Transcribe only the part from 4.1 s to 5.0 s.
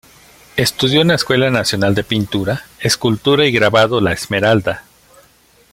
Esmeralda".